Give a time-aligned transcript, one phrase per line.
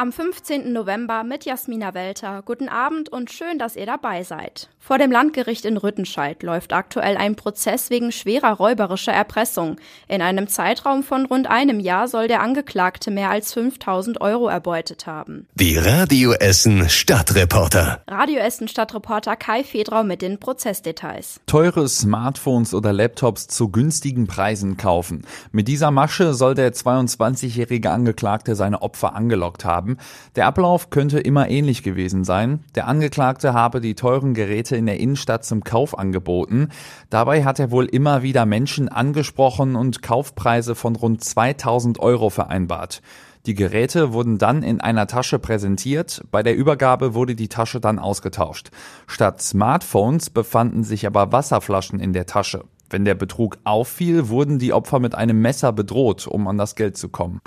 [0.00, 0.72] Am 15.
[0.72, 2.40] November mit Jasmina Welter.
[2.46, 4.70] Guten Abend und schön, dass ihr dabei seid.
[4.78, 9.76] Vor dem Landgericht in Rüttenscheid läuft aktuell ein Prozess wegen schwerer räuberischer Erpressung.
[10.08, 15.06] In einem Zeitraum von rund einem Jahr soll der Angeklagte mehr als 5000 Euro erbeutet
[15.06, 15.46] haben.
[15.56, 18.02] Die Radio Essen Stadtreporter.
[18.08, 21.42] Radio Essen Stadtreporter Kai Fedrau mit den Prozessdetails.
[21.44, 25.26] Teure Smartphones oder Laptops zu günstigen Preisen kaufen.
[25.52, 29.98] Mit dieser Masche soll der 22-jährige Angeklagte seine Opfer angelockt haben haben.
[30.36, 32.64] Der Ablauf könnte immer ähnlich gewesen sein.
[32.74, 36.68] Der Angeklagte habe die teuren Geräte in der Innenstadt zum Kauf angeboten.
[37.10, 43.02] Dabei hat er wohl immer wieder Menschen angesprochen und Kaufpreise von rund 2000 Euro vereinbart.
[43.46, 47.98] Die Geräte wurden dann in einer Tasche präsentiert, bei der Übergabe wurde die Tasche dann
[47.98, 48.70] ausgetauscht.
[49.06, 52.64] Statt Smartphones befanden sich aber Wasserflaschen in der Tasche.
[52.90, 56.98] Wenn der Betrug auffiel, wurden die Opfer mit einem Messer bedroht, um an das Geld
[56.98, 57.40] zu kommen.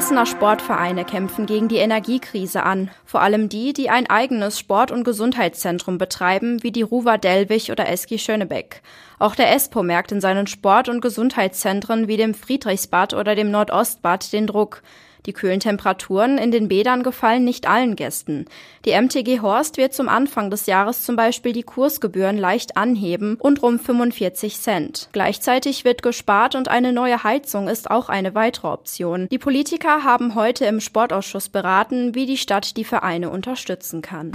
[0.00, 5.04] Essener Sportvereine kämpfen gegen die Energiekrise an, vor allem die, die ein eigenes Sport- und
[5.04, 8.80] Gesundheitszentrum betreiben, wie die Ruwa Delwig oder Eski Schönebeck.
[9.18, 14.32] Auch der ESPO merkt in seinen Sport- und Gesundheitszentren wie dem Friedrichsbad oder dem Nordostbad
[14.32, 14.82] den Druck.
[15.26, 18.46] Die kühlen Temperaturen in den Bädern gefallen nicht allen Gästen.
[18.84, 23.62] Die MTG Horst wird zum Anfang des Jahres zum Beispiel die Kursgebühren leicht anheben und
[23.62, 25.08] um 45 Cent.
[25.12, 29.28] Gleichzeitig wird gespart und eine neue Heizung ist auch eine weitere Option.
[29.30, 34.32] Die Politiker haben heute im Sportausschuss beraten, wie die Stadt die Vereine unterstützen kann.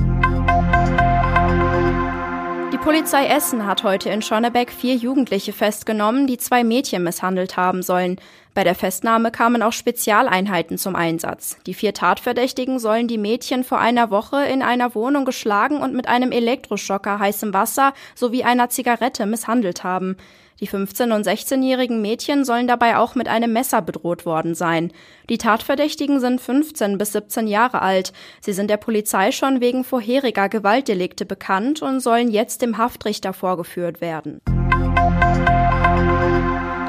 [2.75, 7.81] Die Polizei Essen hat heute in Schonnebeck vier Jugendliche festgenommen, die zwei Mädchen misshandelt haben
[7.81, 8.17] sollen.
[8.55, 11.57] Bei der Festnahme kamen auch Spezialeinheiten zum Einsatz.
[11.67, 16.07] Die vier Tatverdächtigen sollen die Mädchen vor einer Woche in einer Wohnung geschlagen und mit
[16.07, 20.15] einem Elektroschocker, heißem Wasser sowie einer Zigarette misshandelt haben.
[20.61, 24.93] Die 15- und 16-jährigen Mädchen sollen dabei auch mit einem Messer bedroht worden sein.
[25.29, 28.13] Die Tatverdächtigen sind 15 bis 17 Jahre alt.
[28.39, 33.99] Sie sind der Polizei schon wegen vorheriger Gewaltdelikte bekannt und sollen jetzt dem Haftrichter vorgeführt
[33.99, 34.39] werden.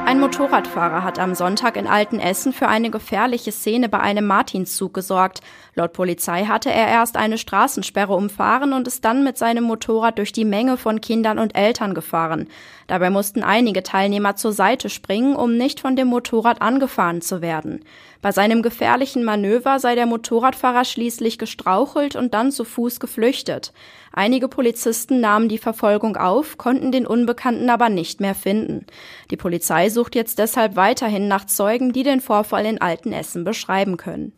[0.07, 5.41] Ein Motorradfahrer hat am Sonntag in Altenessen für eine gefährliche Szene bei einem Martinszug gesorgt.
[5.75, 10.31] Laut Polizei hatte er erst eine Straßensperre umfahren und ist dann mit seinem Motorrad durch
[10.31, 12.47] die Menge von Kindern und Eltern gefahren.
[12.87, 17.83] Dabei mussten einige Teilnehmer zur Seite springen, um nicht von dem Motorrad angefahren zu werden.
[18.21, 23.73] Bei seinem gefährlichen Manöver sei der Motorradfahrer schließlich gestrauchelt und dann zu Fuß geflüchtet.
[24.13, 28.87] Einige Polizisten nahmen die Verfolgung auf, konnten den Unbekannten aber nicht mehr finden.
[29.29, 34.31] Die Polizei sucht jetzt deshalb weiterhin nach Zeugen, die den Vorfall in Altenessen beschreiben können.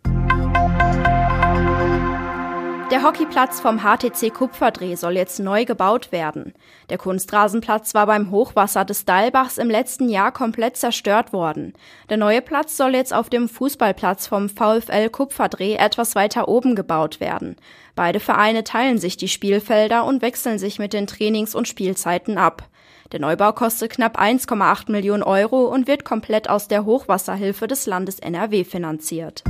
[2.89, 6.53] Der Hockeyplatz vom HTC Kupferdreh soll jetzt neu gebaut werden.
[6.89, 11.73] Der Kunstrasenplatz war beim Hochwasser des Dalbachs im letzten Jahr komplett zerstört worden.
[12.09, 17.19] Der neue Platz soll jetzt auf dem Fußballplatz vom VfL Kupferdreh etwas weiter oben gebaut
[17.19, 17.57] werden.
[17.95, 22.69] Beide Vereine teilen sich die Spielfelder und wechseln sich mit den Trainings- und Spielzeiten ab.
[23.11, 28.19] Der Neubau kostet knapp 1,8 Millionen Euro und wird komplett aus der Hochwasserhilfe des Landes
[28.19, 29.43] NRW finanziert.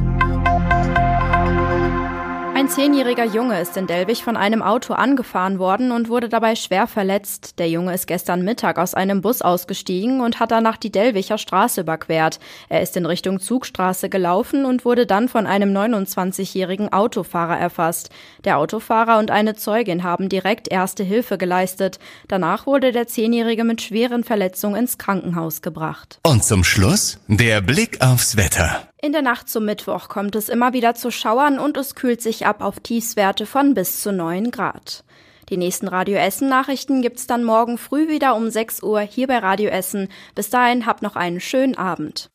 [2.60, 6.88] Ein zehnjähriger Junge ist in Delwig von einem Auto angefahren worden und wurde dabei schwer
[6.88, 7.58] verletzt.
[7.58, 11.80] Der Junge ist gestern Mittag aus einem Bus ausgestiegen und hat danach die Delwicher Straße
[11.80, 12.38] überquert.
[12.68, 18.10] Er ist in Richtung Zugstraße gelaufen und wurde dann von einem 29-jährigen Autofahrer erfasst.
[18.44, 21.98] Der Autofahrer und eine Zeugin haben direkt erste Hilfe geleistet.
[22.28, 26.20] Danach wurde der Zehnjährige mit schweren Verletzungen ins Krankenhaus gebracht.
[26.28, 28.89] Und zum Schluss der Blick aufs Wetter.
[29.02, 32.46] In der Nacht zum Mittwoch kommt es immer wieder zu Schauern und es kühlt sich
[32.46, 35.06] ab auf Tiefswerte von bis zu 9 Grad.
[35.48, 39.38] Die nächsten Radio Essen Nachrichten gibt's dann morgen früh wieder um 6 Uhr hier bei
[39.40, 40.10] Radio Essen.
[40.36, 42.30] Bis dahin habt noch einen schönen Abend.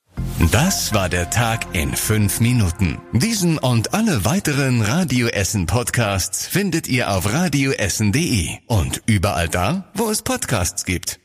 [0.52, 2.98] Das war der Tag in fünf Minuten.
[3.12, 10.08] Diesen und alle weiteren Radio Essen Podcasts findet ihr auf radioessen.de und überall da, wo
[10.08, 11.20] es Podcasts gibt.